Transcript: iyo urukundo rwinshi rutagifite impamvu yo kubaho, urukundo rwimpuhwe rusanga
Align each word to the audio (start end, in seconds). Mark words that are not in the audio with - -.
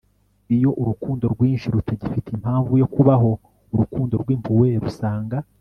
iyo 0.55 0.69
urukundo 0.81 1.23
rwinshi 1.33 1.67
rutagifite 1.75 2.27
impamvu 2.35 2.71
yo 2.81 2.87
kubaho, 2.93 3.31
urukundo 3.73 4.13
rwimpuhwe 4.21 4.67
rusanga 4.83 5.37